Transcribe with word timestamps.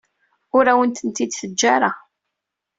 Ur 0.55 0.65
awen-ten-id-teǧǧa 0.71 1.67
ara. 1.75 1.91